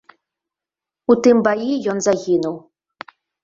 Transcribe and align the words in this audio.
У 1.11 1.17
тым 1.27 1.37
баі 1.49 1.71
ён 1.95 2.05
загінуў. 2.09 2.55